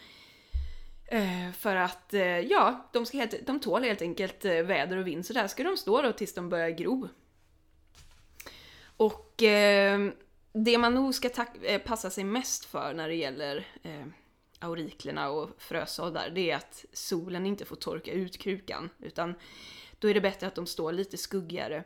För 1.59 1.77
att, 1.77 2.15
ja, 2.49 2.91
de, 2.93 3.07
ska 3.07 3.19
helt, 3.19 3.47
de 3.47 3.61
tål 3.61 3.83
helt 3.83 4.03
enkelt 4.03 4.45
väder 4.45 4.97
och 4.97 5.07
vind, 5.07 5.27
så 5.27 5.33
där 5.33 5.49
ska 5.49 5.65
de 5.65 5.77
stå 5.77 6.03
då 6.03 6.13
tills 6.13 6.35
de 6.35 6.49
börjar 6.49 6.71
gro. 6.71 7.09
Och 8.97 9.43
eh, 9.43 10.11
det 10.53 10.79
man 10.79 10.95
nog 10.95 11.15
ska 11.15 11.31
eh, 11.63 11.81
passa 11.81 12.11
sig 12.11 12.25
mest 12.25 12.65
för 12.65 12.95
när 12.95 13.09
det 13.09 13.15
gäller 13.15 13.67
eh, 13.83 14.07
auriklerna 14.59 15.31
och 15.31 15.51
frösåddar, 15.59 16.31
det 16.31 16.51
är 16.51 16.57
att 16.57 16.85
solen 16.93 17.47
inte 17.47 17.65
får 17.65 17.77
torka 17.77 18.13
ut 18.13 18.39
krukan, 18.39 18.91
utan 18.99 19.35
då 19.99 20.09
är 20.09 20.15
det 20.15 20.21
bättre 20.21 20.47
att 20.47 20.55
de 20.55 20.67
står 20.67 20.93
lite 20.93 21.17
skuggigare 21.17 21.85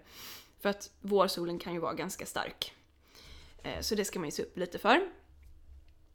för 0.61 0.69
att 0.69 0.91
vårsolen 1.01 1.59
kan 1.59 1.73
ju 1.73 1.79
vara 1.79 1.95
ganska 1.95 2.27
stark. 2.27 2.75
Eh, 3.63 3.81
så 3.81 3.95
det 3.95 4.05
ska 4.05 4.19
man 4.19 4.29
ju 4.29 4.33
se 4.33 4.43
upp 4.43 4.59
lite 4.59 4.79
för. 4.79 5.01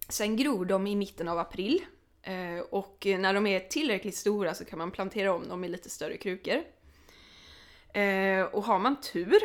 Sen 0.10 0.36
gror 0.36 0.66
de 0.66 0.88
i 0.88 0.96
mitten 0.96 1.28
av 1.28 1.40
april. 1.40 1.86
Och 2.70 3.04
när 3.06 3.34
de 3.34 3.48
är 3.48 3.60
tillräckligt 3.60 4.16
stora 4.16 4.54
så 4.54 4.66
kan 4.66 4.80
man 4.80 4.92
plantera 4.92 5.34
om 5.34 5.48
dem 5.48 5.64
i 5.64 5.70
lite 5.70 5.90
större 5.90 6.18
krukor. 6.18 6.64
Eh, 7.94 8.44
och 8.44 8.64
har 8.64 8.80
man 8.80 9.02
tur 9.02 9.40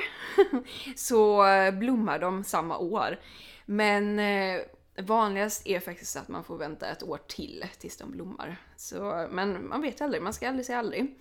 så 0.97 1.45
blommar 1.73 2.19
de 2.19 2.45
samma 2.45 2.79
år. 2.79 3.19
Men 3.65 4.19
eh, 4.19 4.61
vanligast 4.99 5.67
är 5.67 5.81
faktiskt 5.81 6.17
att 6.17 6.29
man 6.29 6.45
får 6.45 6.59
vänta 6.59 6.89
ett 6.89 7.03
år 7.03 7.21
till 7.27 7.65
tills 7.79 7.97
de 7.97 8.11
blommar. 8.11 8.57
Så, 8.77 9.29
men 9.31 9.69
man 9.69 9.83
vet 9.83 10.01
aldrig, 10.01 10.23
man 10.23 10.33
ska 10.33 10.49
aldrig 10.49 10.67
säga 10.67 10.79
aldrig. 10.79 11.19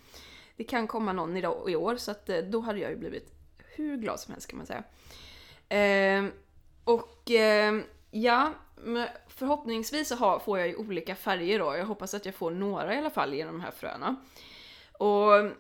Det 0.55 0.63
kan 0.63 0.87
komma 0.87 1.13
någon 1.13 1.37
idag, 1.37 1.69
i 1.69 1.75
år 1.75 1.97
så 1.97 2.11
att 2.11 2.29
eh, 2.29 2.37
då 2.37 2.59
hade 2.59 2.79
jag 2.79 2.91
ju 2.91 2.97
blivit 2.97 3.33
hur 3.57 3.97
glad 3.97 4.19
som 4.19 4.33
helst 4.33 4.47
kan 4.47 4.57
man 4.57 4.67
säga. 4.67 4.83
Eh, 5.69 6.25
och 6.83 7.31
eh, 7.31 7.81
ja, 8.11 8.53
förhoppningsvis 9.27 10.07
så 10.07 10.15
har, 10.15 10.39
får 10.39 10.59
jag 10.59 10.67
ju 10.67 10.75
olika 10.75 11.15
färger 11.15 11.59
då. 11.59 11.75
Jag 11.77 11.85
hoppas 11.85 12.13
att 12.13 12.25
jag 12.25 12.35
får 12.35 12.51
några 12.51 12.95
i 12.95 12.97
alla 12.97 13.09
fall 13.09 13.33
genom 13.33 13.53
de 13.53 13.61
här 13.61 13.71
fröna. 13.71 14.15
Och 14.91 15.51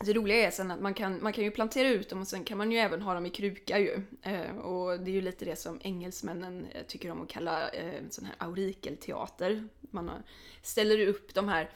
det 0.00 0.12
roliga 0.12 0.46
är 0.46 0.50
sen 0.50 0.70
att 0.70 0.80
man 0.80 0.94
kan, 0.94 1.22
man 1.22 1.32
kan 1.32 1.44
ju 1.44 1.50
plantera 1.50 1.88
ut 1.88 2.08
dem 2.08 2.20
och 2.20 2.26
sen 2.26 2.44
kan 2.44 2.58
man 2.58 2.72
ju 2.72 2.78
även 2.78 3.02
ha 3.02 3.14
dem 3.14 3.26
i 3.26 3.30
kruka 3.30 3.78
ju. 3.78 4.02
Eh, 4.22 4.56
och 4.56 5.00
det 5.00 5.10
är 5.10 5.14
ju 5.14 5.20
lite 5.20 5.44
det 5.44 5.56
som 5.56 5.80
engelsmännen 5.82 6.66
eh, 6.66 6.82
tycker 6.82 7.10
om 7.10 7.22
att 7.22 7.28
kalla 7.28 7.68
eh, 7.68 8.02
sån 8.10 8.24
här 8.24 8.34
aurikelteater. 8.38 9.68
Man 9.80 10.08
har, 10.08 10.22
ställer 10.62 11.06
upp 11.06 11.34
de 11.34 11.48
här, 11.48 11.70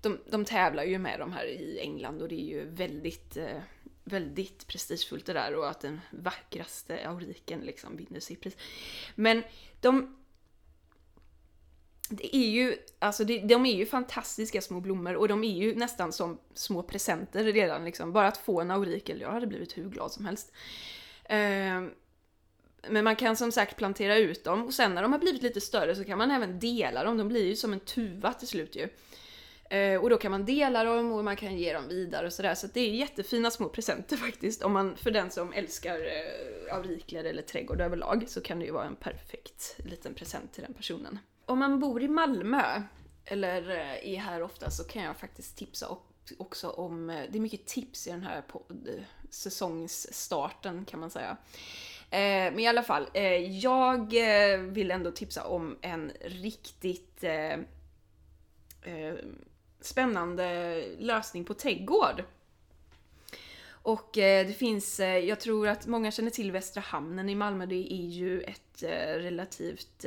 de, 0.00 0.18
de 0.30 0.44
tävlar 0.44 0.84
ju 0.84 0.98
med 0.98 1.18
de 1.18 1.32
här 1.32 1.46
i 1.46 1.78
England 1.80 2.22
och 2.22 2.28
det 2.28 2.40
är 2.40 2.46
ju 2.46 2.64
väldigt 2.64 3.36
eh, 3.36 3.60
väldigt 4.04 4.66
prestigefullt 4.66 5.26
det 5.26 5.32
där 5.32 5.54
och 5.54 5.70
att 5.70 5.80
den 5.80 6.00
vackraste 6.10 7.08
auriken 7.08 7.60
liksom 7.60 7.96
vinner 7.96 8.20
sitt 8.20 8.40
pris. 8.40 8.56
Men 9.14 9.42
de 9.80 10.16
det 12.08 12.36
är 12.36 12.50
ju, 12.50 12.76
alltså 12.98 13.24
det, 13.24 13.38
de 13.38 13.66
är 13.66 13.74
ju 13.74 13.86
fantastiska 13.86 14.60
små 14.60 14.80
blommor 14.80 15.14
och 15.14 15.28
de 15.28 15.44
är 15.44 15.56
ju 15.56 15.74
nästan 15.74 16.12
som 16.12 16.38
små 16.54 16.82
presenter 16.82 17.44
redan 17.44 17.84
liksom. 17.84 18.12
Bara 18.12 18.28
att 18.28 18.36
få 18.36 18.60
en 18.60 18.70
aurikel, 18.70 19.20
jag 19.20 19.30
hade 19.30 19.46
blivit 19.46 19.78
hur 19.78 19.90
glad 19.90 20.12
som 20.12 20.24
helst. 20.24 20.52
Eh, 21.24 21.82
men 22.88 23.04
man 23.04 23.16
kan 23.16 23.36
som 23.36 23.52
sagt 23.52 23.76
plantera 23.76 24.16
ut 24.16 24.44
dem 24.44 24.66
och 24.66 24.74
sen 24.74 24.94
när 24.94 25.02
de 25.02 25.12
har 25.12 25.18
blivit 25.18 25.42
lite 25.42 25.60
större 25.60 25.96
så 25.96 26.04
kan 26.04 26.18
man 26.18 26.30
även 26.30 26.58
dela 26.58 27.04
dem, 27.04 27.16
de 27.16 27.28
blir 27.28 27.44
ju 27.44 27.56
som 27.56 27.72
en 27.72 27.80
tuva 27.80 28.32
till 28.32 28.48
slut 28.48 28.76
ju. 28.76 28.88
Eh, 29.70 30.02
och 30.02 30.10
då 30.10 30.16
kan 30.16 30.30
man 30.30 30.44
dela 30.44 30.84
dem 30.84 31.12
och 31.12 31.24
man 31.24 31.36
kan 31.36 31.56
ge 31.58 31.72
dem 31.72 31.88
vidare 31.88 32.26
och 32.26 32.32
sådär. 32.32 32.54
Så 32.54 32.66
det 32.66 32.80
är 32.80 32.90
jättefina 32.90 33.50
små 33.50 33.68
presenter 33.68 34.16
faktiskt. 34.16 34.62
Om 34.62 34.72
man, 34.72 34.96
för 34.96 35.10
den 35.10 35.30
som 35.30 35.52
älskar 35.52 36.00
eh, 36.00 36.74
aurikler 36.74 37.24
eller 37.24 37.42
trädgård 37.42 37.80
överlag 37.80 38.24
så 38.28 38.40
kan 38.40 38.58
det 38.58 38.64
ju 38.64 38.72
vara 38.72 38.86
en 38.86 38.96
perfekt 38.96 39.76
liten 39.78 40.14
present 40.14 40.52
till 40.52 40.62
den 40.62 40.74
personen 40.74 41.18
om 41.46 41.58
man 41.58 41.80
bor 41.80 42.02
i 42.02 42.08
Malmö, 42.08 42.82
eller 43.24 43.70
eh, 43.70 44.14
är 44.14 44.16
här 44.16 44.42
ofta, 44.42 44.70
så 44.70 44.84
kan 44.84 45.02
jag 45.02 45.16
faktiskt 45.16 45.56
tipsa 45.56 45.96
också 46.38 46.70
om, 46.70 47.10
eh, 47.10 47.24
det 47.30 47.38
är 47.38 47.40
mycket 47.40 47.66
tips 47.66 48.06
i 48.06 48.10
den 48.10 48.22
här 48.22 48.42
eh, 48.86 49.02
säsongsstarten 49.30 50.84
kan 50.84 51.00
man 51.00 51.10
säga. 51.10 51.36
Men 52.10 52.58
i 52.58 52.66
alla 52.66 52.82
fall, 52.82 53.06
jag 53.60 54.14
vill 54.60 54.90
ändå 54.90 55.10
tipsa 55.10 55.46
om 55.46 55.78
en 55.80 56.12
riktigt 56.20 57.24
spännande 59.80 60.82
lösning 60.98 61.44
på 61.44 61.54
trädgård. 61.54 62.24
Och 63.68 64.10
det 64.12 64.56
finns, 64.56 65.00
jag 65.00 65.40
tror 65.40 65.68
att 65.68 65.86
många 65.86 66.10
känner 66.10 66.30
till 66.30 66.52
Västra 66.52 66.80
Hamnen 66.80 67.28
i 67.28 67.34
Malmö, 67.34 67.66
det 67.66 67.92
är 67.92 68.06
ju 68.06 68.40
ett 68.40 68.82
relativt 69.16 70.04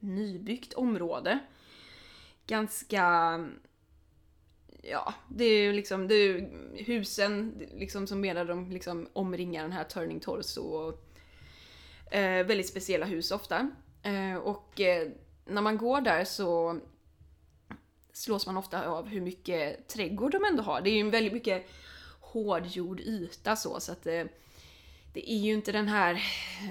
nybyggt 0.00 0.74
område. 0.74 1.38
Ganska... 2.46 3.04
Ja, 4.82 5.14
det 5.28 5.44
är 5.44 5.62
ju 5.62 5.72
liksom 5.72 6.08
det 6.08 6.14
är 6.14 6.50
husen 6.84 7.62
liksom 7.74 8.06
som 8.06 8.20
menar 8.20 8.44
de 8.44 8.70
liksom 8.70 9.08
omringar 9.12 9.62
den 9.62 9.72
här 9.72 9.84
Turning 9.84 10.20
Torso 10.20 10.60
och 10.60 11.10
eh, 12.14 12.46
väldigt 12.46 12.68
speciella 12.68 13.06
hus 13.06 13.30
ofta. 13.30 13.70
Eh, 14.02 14.36
och 14.36 14.80
eh, 14.80 15.08
när 15.44 15.62
man 15.62 15.78
går 15.78 16.00
där 16.00 16.24
så 16.24 16.80
slås 18.12 18.46
man 18.46 18.56
ofta 18.56 18.86
av 18.86 19.06
hur 19.06 19.20
mycket 19.20 19.88
trädgård 19.88 20.32
de 20.32 20.44
ändå 20.44 20.62
har. 20.62 20.80
Det 20.80 20.90
är 20.90 20.94
ju 20.94 21.00
en 21.00 21.10
väldigt 21.10 21.32
mycket 21.32 21.66
hårdgjord 22.20 23.00
yta 23.00 23.56
så, 23.56 23.80
så 23.80 23.92
att 23.92 24.06
eh, 24.06 24.24
det 25.12 25.32
är 25.32 25.38
ju 25.38 25.52
inte 25.52 25.72
den 25.72 25.88
här 25.88 26.14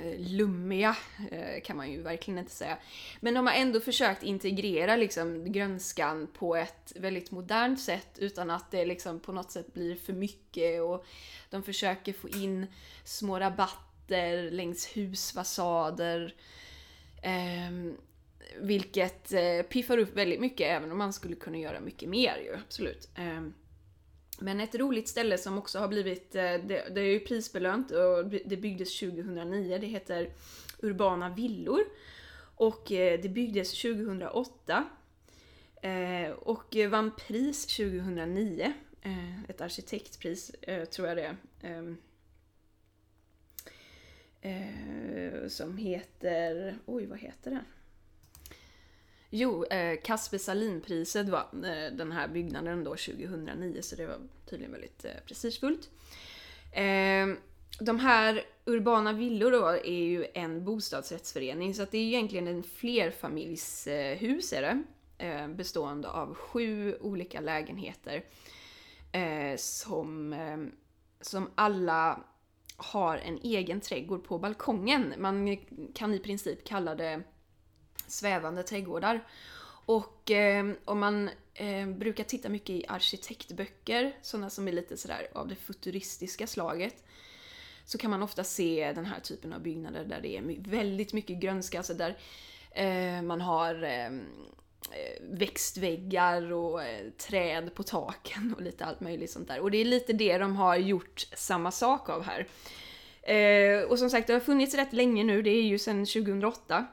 eh, 0.03 0.19
lummiga, 0.19 0.95
eh, 1.31 1.61
kan 1.63 1.77
man 1.77 1.91
ju 1.91 2.01
verkligen 2.01 2.37
inte 2.37 2.51
säga. 2.51 2.77
Men 3.19 3.33
de 3.33 3.47
har 3.47 3.53
ändå 3.53 3.79
försökt 3.79 4.23
integrera 4.23 4.95
liksom 4.95 5.51
grönskan 5.51 6.27
på 6.33 6.55
ett 6.55 6.93
väldigt 6.95 7.31
modernt 7.31 7.79
sätt 7.79 8.19
utan 8.19 8.49
att 8.49 8.71
det 8.71 8.85
liksom 8.85 9.19
på 9.19 9.31
något 9.31 9.51
sätt 9.51 9.73
blir 9.73 9.95
för 9.95 10.13
mycket 10.13 10.81
och 10.81 11.05
de 11.49 11.63
försöker 11.63 12.13
få 12.13 12.29
in 12.29 12.67
små 13.03 13.39
rabatter 13.39 14.51
längs 14.51 14.97
husfasader. 14.97 16.35
Eh, 17.23 17.93
vilket 18.61 19.33
eh, 19.33 19.61
piffar 19.69 19.97
upp 19.97 20.15
väldigt 20.15 20.39
mycket 20.39 20.67
även 20.67 20.91
om 20.91 20.97
man 20.97 21.13
skulle 21.13 21.35
kunna 21.35 21.57
göra 21.57 21.79
mycket 21.79 22.09
mer 22.09 22.37
ju, 22.37 22.55
absolut. 22.55 23.09
Eh, 23.15 23.41
men 24.39 24.59
ett 24.59 24.75
roligt 24.75 25.07
ställe 25.07 25.37
som 25.37 25.57
också 25.57 25.79
har 25.79 25.87
blivit, 25.87 26.35
eh, 26.35 26.41
det, 26.41 26.95
det 26.95 27.01
är 27.01 27.05
ju 27.05 27.19
prisbelönt 27.19 27.91
och 27.91 28.25
det 28.45 28.57
byggdes 28.57 28.99
2009, 28.99 29.77
det 29.81 29.87
heter 29.87 30.29
Urbana 30.79 31.29
villor. 31.29 31.81
Och 32.55 32.91
eh, 32.91 33.19
det 33.21 33.29
byggdes 33.29 33.81
2008 33.81 34.89
eh, 35.81 36.31
och 36.31 36.75
vann 36.89 37.11
pris 37.15 37.65
2009. 37.65 38.73
Ett 39.47 39.61
arkitektpris 39.61 40.51
tror 40.91 41.07
jag 41.07 41.17
det 41.17 41.23
är. 41.23 41.37
Ehm, 41.61 41.97
som 45.49 45.77
heter, 45.77 46.77
oj 46.85 47.05
vad 47.05 47.19
heter 47.19 47.51
den? 47.51 47.63
Jo, 49.29 49.63
eh, 49.63 49.99
Kasper 50.03 50.37
Salin-priset 50.37 51.29
vann 51.29 51.65
eh, 51.65 51.91
den 51.91 52.11
här 52.11 52.27
byggnaden 52.27 52.83
då 52.83 52.89
2009 52.89 53.81
så 53.81 53.95
det 53.95 54.05
var 54.05 54.17
tydligen 54.49 54.71
väldigt 54.71 55.05
eh, 55.05 55.11
prestigefullt. 55.27 55.89
Eh, 56.71 57.27
de 57.79 57.99
här 57.99 58.45
Urbana 58.65 59.13
villor 59.13 59.51
då 59.51 59.67
är 59.67 60.03
ju 60.03 60.25
en 60.33 60.65
bostadsrättsförening 60.65 61.73
så 61.73 61.83
att 61.83 61.91
det 61.91 61.97
är 61.97 62.03
egentligen 62.03 62.47
en 62.47 62.63
flerfamiljshus 62.63 64.53
är 64.53 64.61
det. 64.61 64.83
Eh, 65.17 65.47
bestående 65.47 66.09
av 66.09 66.33
sju 66.33 66.97
olika 67.01 67.41
lägenheter. 67.41 68.23
Eh, 69.11 69.57
som, 69.57 70.33
eh, 70.33 70.57
som 71.21 71.49
alla 71.55 72.23
har 72.77 73.17
en 73.17 73.39
egen 73.43 73.81
trädgård 73.81 74.23
på 74.23 74.37
balkongen. 74.37 75.13
Man 75.17 75.57
kan 75.93 76.13
i 76.13 76.19
princip 76.19 76.63
kalla 76.63 76.95
det 76.95 77.21
svävande 78.09 78.63
trädgårdar. 78.63 79.27
Och 79.85 80.31
eh, 80.31 80.71
om 80.85 80.99
man 80.99 81.29
eh, 81.53 81.87
brukar 81.87 82.23
titta 82.23 82.49
mycket 82.49 82.69
i 82.69 82.85
arkitektböcker, 82.87 84.15
sådana 84.21 84.49
som 84.49 84.67
är 84.67 84.71
lite 84.71 84.97
sådär 84.97 85.27
av 85.33 85.47
det 85.47 85.55
futuristiska 85.55 86.47
slaget, 86.47 87.03
så 87.85 87.97
kan 87.97 88.11
man 88.11 88.23
ofta 88.23 88.43
se 88.43 88.91
den 88.95 89.05
här 89.05 89.19
typen 89.19 89.53
av 89.53 89.61
byggnader 89.61 90.05
där 90.05 90.21
det 90.21 90.37
är 90.37 90.69
väldigt 90.69 91.13
mycket 91.13 91.37
grönska, 91.37 91.77
alltså 91.77 91.93
där 91.93 92.17
eh, 92.71 93.21
man 93.21 93.41
har 93.41 93.83
ehm, 93.83 94.25
eh, 94.91 95.23
växtväggar 95.29 96.51
och 96.51 96.83
eh, 96.83 97.09
träd 97.09 97.75
på 97.75 97.83
taken 97.83 98.53
och 98.57 98.61
lite 98.61 98.85
allt 98.85 98.99
möjligt 98.99 99.31
sånt 99.31 99.47
där. 99.47 99.59
Och 99.59 99.71
det 99.71 99.77
är 99.77 99.85
lite 99.85 100.13
det 100.13 100.37
de 100.37 100.55
har 100.55 100.75
gjort 100.75 101.27
samma 101.33 101.71
sak 101.71 102.09
av 102.09 102.23
här. 102.23 102.47
Eh, 103.21 103.83
och 103.83 103.99
som 103.99 104.09
sagt, 104.09 104.27
det 104.27 104.33
har 104.33 104.39
funnits 104.39 104.75
rätt 104.75 104.93
länge 104.93 105.23
nu, 105.23 105.41
det 105.41 105.49
är 105.49 105.63
ju 105.63 105.77
sedan 105.79 106.05
2008. 106.05 106.85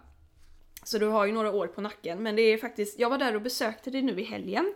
Så 0.86 0.98
du 0.98 1.06
har 1.06 1.26
ju 1.26 1.32
några 1.32 1.52
år 1.52 1.66
på 1.66 1.80
nacken. 1.80 2.22
Men 2.22 2.36
det 2.36 2.42
är 2.42 2.58
faktiskt, 2.58 2.98
jag 2.98 3.10
var 3.10 3.18
där 3.18 3.34
och 3.34 3.42
besökte 3.42 3.90
det 3.90 4.02
nu 4.02 4.20
i 4.20 4.24
helgen. 4.24 4.74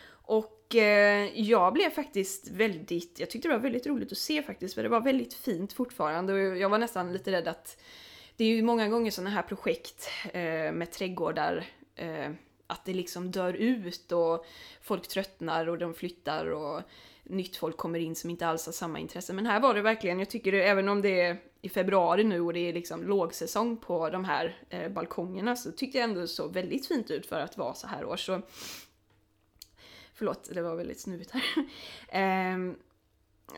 Och 0.09 0.75
eh, 0.75 1.39
jag 1.39 1.73
blev 1.73 1.89
faktiskt 1.89 2.51
väldigt, 2.51 3.19
jag 3.19 3.29
tyckte 3.29 3.47
det 3.47 3.53
var 3.53 3.61
väldigt 3.61 3.87
roligt 3.87 4.11
att 4.11 4.17
se 4.17 4.43
faktiskt 4.43 4.75
för 4.75 4.83
det 4.83 4.89
var 4.89 5.01
väldigt 5.01 5.33
fint 5.33 5.73
fortfarande 5.73 6.33
och 6.33 6.57
jag 6.57 6.69
var 6.69 6.77
nästan 6.77 7.13
lite 7.13 7.31
rädd 7.31 7.47
att 7.47 7.81
det 8.37 8.43
är 8.43 8.47
ju 8.47 8.61
många 8.61 8.89
gånger 8.89 9.11
sådana 9.11 9.29
här 9.29 9.41
projekt 9.41 10.09
eh, 10.33 10.71
med 10.71 10.91
trädgårdar 10.91 11.65
eh, 11.95 12.31
att 12.67 12.85
det 12.85 12.93
liksom 12.93 13.31
dör 13.31 13.53
ut 13.53 14.11
och 14.11 14.45
folk 14.81 15.07
tröttnar 15.07 15.69
och 15.69 15.77
de 15.77 15.93
flyttar 15.93 16.45
och 16.45 16.81
nytt 17.23 17.57
folk 17.57 17.77
kommer 17.77 17.99
in 17.99 18.15
som 18.15 18.29
inte 18.29 18.47
alls 18.47 18.65
har 18.65 18.73
samma 18.73 18.99
intresse. 18.99 19.33
Men 19.33 19.45
här 19.45 19.59
var 19.59 19.73
det 19.73 19.81
verkligen, 19.81 20.19
jag 20.19 20.29
tycker 20.29 20.51
det, 20.51 20.63
även 20.63 20.89
om 20.89 21.01
det 21.01 21.21
är 21.21 21.37
i 21.61 21.69
februari 21.69 22.23
nu 22.23 22.41
och 22.41 22.53
det 22.53 22.59
är 22.59 22.73
liksom 22.73 23.03
lågsäsong 23.07 23.77
på 23.77 24.09
de 24.09 24.25
här 24.25 24.57
eh, 24.69 24.89
balkongerna 24.91 25.55
så 25.55 25.71
tyckte 25.71 25.97
jag 25.97 26.09
ändå 26.09 26.21
det 26.21 26.27
såg 26.27 26.53
väldigt 26.53 26.87
fint 26.87 27.11
ut 27.11 27.25
för 27.25 27.39
att 27.39 27.57
vara 27.57 27.73
så 27.73 27.87
här 27.87 28.05
år. 28.05 28.17
Så, 28.17 28.41
förlåt, 30.13 30.49
det 30.53 30.61
var 30.61 30.75
väldigt 30.75 30.99
snuvigt 30.99 31.31
här. 31.31 31.43
Ehm, 32.09 32.75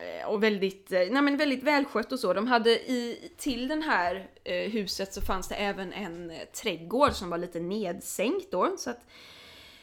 eh, 0.00 0.28
och 0.28 0.42
väldigt, 0.42 0.92
eh, 0.92 0.98
nej 0.98 1.22
men 1.22 1.36
väldigt 1.36 1.62
välskött 1.62 2.12
och 2.12 2.20
så. 2.20 2.32
De 2.32 2.46
hade 2.46 2.70
i, 2.70 3.30
till 3.36 3.68
den 3.68 3.82
här 3.82 4.28
eh, 4.44 4.70
huset 4.70 5.12
så 5.12 5.20
fanns 5.20 5.48
det 5.48 5.54
även 5.54 5.92
en 5.92 6.30
eh, 6.30 6.44
trädgård 6.62 7.12
som 7.12 7.30
var 7.30 7.38
lite 7.38 7.60
nedsänkt 7.60 8.50
då. 8.50 8.74
Så 8.78 8.90
att 8.90 9.06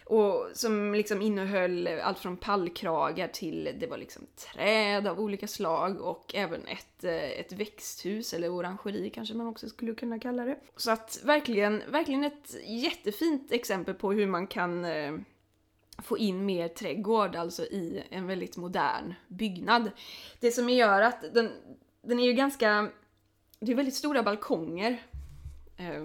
och 0.06 0.50
som 0.54 0.94
liksom 0.94 1.22
innehöll 1.22 1.88
allt 1.88 2.20
från 2.20 2.38
pallkragar 2.38 3.28
till 3.28 3.76
det 3.80 3.88
var 3.88 3.98
liksom 3.98 4.28
träd 4.36 5.08
av 5.08 5.20
olika 5.20 5.48
slag 5.48 6.02
och 6.02 6.36
även 6.36 6.68
ett, 6.68 7.04
eh, 7.04 7.32
ett 7.40 7.52
växthus 7.52 8.34
eller 8.34 8.54
orangeri 8.54 9.10
kanske 9.10 9.36
man 9.36 9.48
också 9.48 9.70
skulle 9.70 9.94
kunna 9.94 10.20
kalla 10.20 10.46
det. 10.46 10.60
Så 10.76 10.92
att 10.92 11.22
verkligen, 11.24 11.84
verkligen 11.92 12.24
ett 12.24 12.56
jättefint 12.68 13.52
exempel 13.52 13.94
på 13.94 14.12
hur 14.12 14.28
man 14.28 14.48
kan 14.48 14.86
eh, 14.86 15.14
få 15.98 16.18
in 16.18 16.46
mer 16.46 16.68
trädgård 16.68 17.36
alltså 17.36 17.64
i 17.64 18.04
en 18.10 18.28
väldigt 18.28 18.58
modern 18.58 19.14
byggnad. 19.28 19.92
Det 20.40 20.52
som 20.52 20.70
gör 20.70 21.02
att 21.02 21.34
den, 21.34 21.52
den 22.02 22.20
är 22.20 22.24
ju 22.24 22.34
ganska, 22.34 22.90
det 23.60 23.72
är 23.72 23.76
väldigt 23.76 23.96
stora 23.96 24.24
balkonger. 24.24 25.04
Eh, 25.78 26.04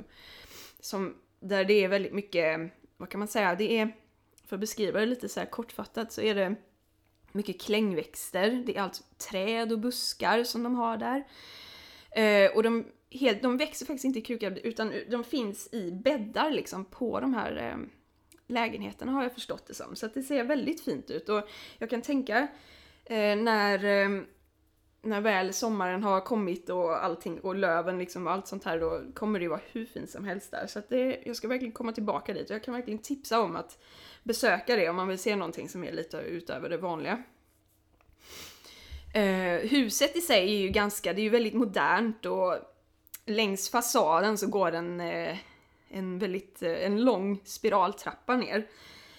som, 0.80 1.14
där 1.40 1.64
det 1.64 1.84
är 1.84 1.88
väldigt 1.88 2.12
mycket 2.12 2.72
vad 2.98 3.08
kan 3.08 3.18
man 3.18 3.28
säga, 3.28 3.54
det 3.54 3.78
är, 3.78 3.96
för 4.44 4.56
att 4.56 4.60
beskriva 4.60 5.00
det 5.00 5.06
lite 5.06 5.28
så 5.28 5.40
här 5.40 5.46
kortfattat 5.46 6.12
så 6.12 6.20
är 6.20 6.34
det 6.34 6.54
mycket 7.32 7.60
klängväxter, 7.60 8.62
det 8.66 8.76
är 8.76 8.82
alltså 8.82 9.02
träd 9.30 9.72
och 9.72 9.78
buskar 9.78 10.44
som 10.44 10.62
de 10.62 10.74
har 10.74 10.96
där. 10.96 11.24
Eh, 12.10 12.56
och 12.56 12.62
de, 12.62 12.86
helt, 13.10 13.42
de 13.42 13.56
växer 13.56 13.86
faktiskt 13.86 14.04
inte 14.04 14.18
i 14.18 14.22
krukor 14.22 14.58
utan 14.62 14.92
de 15.10 15.24
finns 15.24 15.68
i 15.72 15.92
bäddar 15.92 16.50
liksom 16.50 16.84
på 16.84 17.20
de 17.20 17.34
här 17.34 17.56
eh, 17.56 17.76
lägenheterna 18.46 19.12
har 19.12 19.22
jag 19.22 19.34
förstått 19.34 19.66
det 19.66 19.74
som. 19.74 19.96
Så 19.96 20.06
att 20.06 20.14
det 20.14 20.22
ser 20.22 20.44
väldigt 20.44 20.84
fint 20.84 21.10
ut 21.10 21.28
och 21.28 21.48
jag 21.78 21.90
kan 21.90 22.02
tänka 22.02 22.48
eh, 23.04 23.36
när 23.36 23.84
eh, 23.84 24.22
när 25.02 25.20
väl 25.20 25.52
sommaren 25.52 26.02
har 26.02 26.20
kommit 26.20 26.68
och 26.68 27.04
allting 27.04 27.40
och 27.40 27.54
löven 27.54 27.98
liksom 27.98 28.26
och 28.26 28.32
allt 28.32 28.46
sånt 28.46 28.64
här 28.64 28.80
då 28.80 29.02
kommer 29.14 29.38
det 29.38 29.42
ju 29.42 29.48
vara 29.48 29.60
hur 29.72 29.86
fint 29.86 30.10
som 30.10 30.24
helst 30.24 30.50
där. 30.50 30.66
Så 30.66 30.78
att 30.78 30.88
det, 30.88 31.22
jag 31.24 31.36
ska 31.36 31.48
verkligen 31.48 31.72
komma 31.72 31.92
tillbaka 31.92 32.34
dit 32.34 32.50
och 32.50 32.56
jag 32.56 32.64
kan 32.64 32.74
verkligen 32.74 32.98
tipsa 32.98 33.40
om 33.40 33.56
att 33.56 33.78
besöka 34.22 34.76
det 34.76 34.88
om 34.88 34.96
man 34.96 35.08
vill 35.08 35.18
se 35.18 35.36
någonting 35.36 35.68
som 35.68 35.84
är 35.84 35.92
lite 35.92 36.16
utöver 36.16 36.68
det 36.68 36.76
vanliga. 36.76 37.22
Eh, 39.14 39.68
huset 39.70 40.16
i 40.16 40.20
sig 40.20 40.54
är 40.54 40.58
ju 40.58 40.68
ganska, 40.68 41.12
det 41.12 41.20
är 41.20 41.22
ju 41.22 41.28
väldigt 41.30 41.54
modernt 41.54 42.26
och 42.26 42.54
längs 43.26 43.70
fasaden 43.70 44.38
så 44.38 44.46
går 44.46 44.72
en, 44.72 45.00
eh, 45.00 45.36
en 45.88 46.18
väldigt, 46.18 46.62
eh, 46.62 46.84
en 46.84 47.04
lång 47.04 47.40
spiraltrappa 47.44 48.36
ner. 48.36 48.66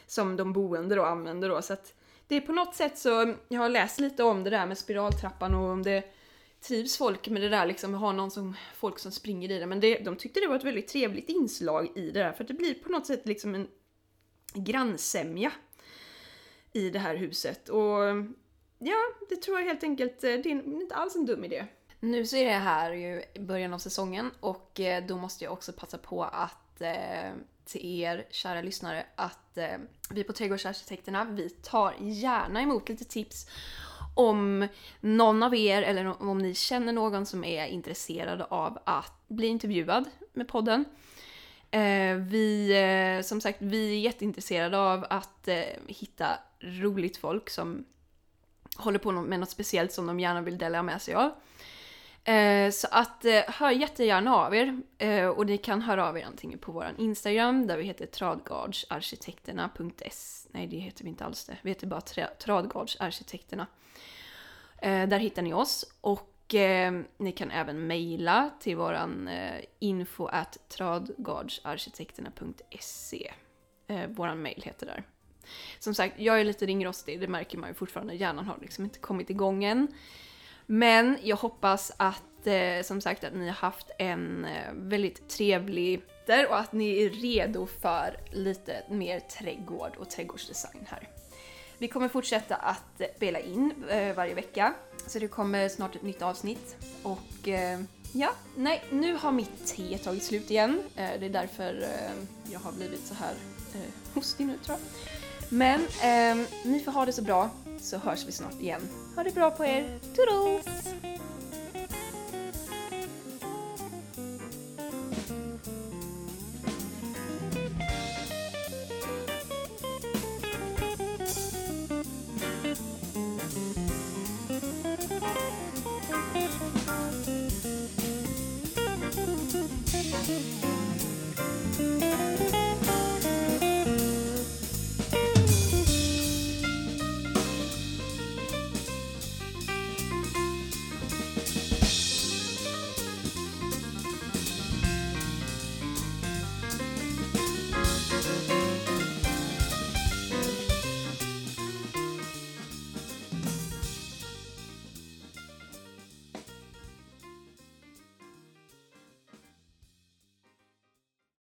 Som 0.08 0.36
de 0.36 0.54
boende 0.54 0.96
då 0.96 1.04
använder 1.04 1.50
då 1.50 1.62
så 1.62 1.74
att 1.74 1.94
det 2.30 2.36
är 2.36 2.42
på 2.42 2.52
något 2.52 2.76
sätt 2.76 2.98
så, 2.98 3.36
jag 3.48 3.62
har 3.62 3.70
läst 3.70 4.00
lite 4.00 4.24
om 4.24 4.44
det 4.44 4.50
där 4.50 4.66
med 4.66 4.78
spiraltrappan 4.78 5.56
och 5.56 5.70
om 5.70 5.84
det 5.84 6.04
trivs 6.62 6.98
folk 6.98 7.28
med 7.28 7.42
det 7.42 7.50
där 7.50 7.66
liksom, 7.66 7.94
ha 7.94 8.12
någon 8.12 8.32
som, 8.32 8.56
folk 8.76 9.00
som 9.00 9.12
springer 9.12 9.52
i 9.52 9.60
det. 9.60 9.66
Men 9.66 9.80
det, 9.80 10.00
de 10.00 10.16
tyckte 10.16 10.40
det 10.40 10.48
var 10.48 10.56
ett 10.56 10.64
väldigt 10.64 10.88
trevligt 10.88 11.30
inslag 11.30 11.92
i 11.96 12.12
det 12.12 12.20
där 12.20 12.32
för 12.32 12.44
att 12.44 12.48
det 12.48 12.54
blir 12.54 12.74
på 12.74 12.90
något 12.90 13.06
sätt 13.06 13.22
liksom 13.26 13.56
en 13.56 13.68
grannsämja 14.54 15.52
i 16.74 16.90
det 16.90 17.00
här 17.00 17.16
huset. 17.16 17.70
Och 17.70 18.00
ja, 18.78 18.98
det 19.30 19.36
tror 19.36 19.60
jag 19.60 19.66
helt 19.66 19.84
enkelt, 19.84 20.24
eh, 20.24 20.34
det 20.34 20.52
är 20.52 20.82
inte 20.82 20.96
alls 20.96 21.16
en 21.16 21.26
dum 21.26 21.44
idé. 21.44 21.66
Nu 22.00 22.26
så 22.26 22.36
är 22.36 22.46
det 22.46 22.52
här 22.52 22.92
ju 22.92 23.24
början 23.40 23.74
av 23.74 23.80
säsongen 23.80 24.32
och 24.40 24.80
eh, 24.80 25.06
då 25.06 25.18
måste 25.18 25.44
jag 25.44 25.54
också 25.54 25.74
passa 25.74 25.98
på 25.98 26.24
att 26.24 26.69
eh, 26.82 27.32
till 27.66 28.02
er 28.02 28.26
kära 28.30 28.62
lyssnare 28.62 29.06
att 29.16 29.58
eh, 29.58 29.78
vi 30.10 30.24
på 30.24 30.34
Trädgårdsarkitekterna, 30.34 31.24
vi 31.24 31.50
tar 31.50 31.96
gärna 32.00 32.62
emot 32.62 32.90
lite 32.90 33.06
tips 33.06 33.48
om 34.16 34.68
någon 35.00 35.44
av 35.44 35.56
er 35.56 35.82
eller 35.82 36.22
om 36.22 36.38
ni 36.38 36.56
känner 36.56 36.94
någon 36.94 37.26
som 37.26 37.44
är 37.44 37.66
intresserad 37.66 38.42
av 38.50 38.80
att 38.84 39.28
bli 39.28 39.48
intervjuad 39.48 40.06
med 40.34 40.48
podden. 40.48 40.86
Eh, 41.72 42.16
vi, 42.16 42.72
eh, 43.18 43.24
som 43.24 43.42
sagt, 43.42 43.62
vi 43.62 43.96
är 43.96 44.00
jätteintresserade 44.00 44.78
av 44.78 45.06
att 45.10 45.48
eh, 45.48 45.64
hitta 45.88 46.28
roligt 46.60 47.18
folk 47.18 47.50
som 47.50 47.86
håller 48.76 49.00
på 49.00 49.12
med 49.12 49.40
något 49.40 49.50
speciellt 49.50 49.92
som 49.92 50.08
de 50.08 50.20
gärna 50.20 50.42
vill 50.42 50.58
dela 50.58 50.84
med 50.84 51.02
sig 51.02 51.14
av. 51.14 51.32
Eh, 52.30 52.72
så 52.72 52.88
att 52.92 53.26
eh, 53.26 53.42
hör 53.48 53.72
jättegärna 53.72 54.36
av 54.36 54.56
er 54.56 54.82
eh, 54.98 55.28
och 55.28 55.46
ni 55.46 55.58
kan 55.58 55.82
höra 55.82 56.10
av 56.10 56.18
er 56.18 56.26
antingen 56.26 56.60
på 56.60 56.72
vår 56.72 56.96
Instagram 56.98 57.68
där 57.68 57.78
vi 57.78 57.84
heter 57.84 58.06
tradgardsarkitekterna.s 58.06 60.48
Nej 60.52 60.68
det 60.68 60.78
heter 60.78 61.04
vi 61.04 61.10
inte 61.10 61.26
alls 61.26 61.46
det, 61.46 61.58
vi 61.62 61.70
heter 61.70 61.88
bara 61.88 62.02
tradgardsarkitekterna. 62.40 63.68
Eh, 64.82 65.08
där 65.08 65.20
hittar 65.20 65.42
ni 65.42 65.54
oss 65.54 65.86
och 66.02 66.56
eh, 66.56 67.02
ni 67.18 67.32
kan 67.32 67.52
även 67.52 67.88
mejla 67.88 68.50
till 68.60 68.78
våran 68.78 69.28
eh, 69.28 69.62
info 69.80 70.26
at 70.26 70.58
tradgardsarkitekterna.se 70.70 73.32
Våran 74.08 74.42
mejl 74.42 74.62
heter 74.66 74.86
där. 74.86 75.04
Som 75.80 75.96
sagt, 75.96 76.20
jag 76.20 76.40
är 76.40 76.44
lite 76.44 76.66
ringrostig, 76.66 77.20
det 77.20 77.28
märker 77.28 77.58
man 77.58 77.70
ju 77.70 77.74
fortfarande, 77.74 78.14
hjärnan 78.14 78.46
har 78.46 78.58
liksom 78.62 78.84
inte 78.84 79.00
kommit 79.00 79.30
igång 79.30 79.64
än. 79.64 79.88
Men 80.72 81.18
jag 81.24 81.38
hoppas 81.38 81.92
att 81.98 82.48
eh, 82.48 82.84
som 82.84 83.02
sagt 83.02 83.24
att 83.24 83.34
ni 83.34 83.46
har 83.48 83.54
haft 83.54 83.92
en 83.98 84.46
eh, 84.46 84.74
väldigt 84.74 85.30
trevlig 85.30 86.02
och 86.50 86.60
att 86.60 86.74
ni 86.74 87.04
är 87.04 87.10
redo 87.10 87.68
för 87.82 88.18
lite 88.32 88.84
mer 88.90 89.20
trädgård 89.20 89.96
och 89.98 90.10
trädgårdsdesign 90.10 90.86
här. 90.88 91.10
Vi 91.78 91.88
kommer 91.88 92.08
fortsätta 92.08 92.56
att 92.56 93.02
spela 93.16 93.40
in 93.40 93.74
eh, 93.90 94.16
varje 94.16 94.34
vecka, 94.34 94.74
så 95.08 95.20
det 95.20 95.28
kommer 95.28 95.70
snart 95.70 95.96
ett 95.96 96.02
nytt 96.02 96.22
avsnitt. 96.22 96.76
Och 97.04 97.48
eh, 97.48 97.80
ja, 98.14 98.30
nej, 98.56 98.84
nu 98.92 99.14
har 99.14 99.32
mitt 99.32 99.76
te 99.76 99.98
tagit 99.98 100.24
slut 100.24 100.52
igen. 100.52 100.84
Det 100.96 101.26
är 101.26 101.30
därför 101.30 101.86
jag 102.52 102.60
har 102.60 102.72
blivit 102.72 103.06
så 103.06 103.14
här 103.14 103.34
hostig 104.14 104.48
nu 104.48 104.58
tror 104.58 104.78
jag. 104.78 104.88
Men 105.52 105.82
ni 106.64 106.80
får 106.80 106.92
ha 106.92 107.06
det 107.06 107.14
så 107.14 107.22
bra 107.22 107.50
så 107.80 107.98
hörs 107.98 108.28
vi 108.28 108.32
snart 108.32 108.62
igen. 108.62 108.82
Ha 109.20 109.24
det 109.24 109.34
bra 109.36 109.50
på 109.50 109.64
er. 109.64 109.84
Toodles! 110.16 111.19